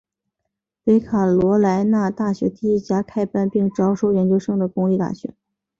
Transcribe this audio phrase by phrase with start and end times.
[0.83, 5.35] 北卡罗来纳大学第一家开班并招收研究生的公立大学。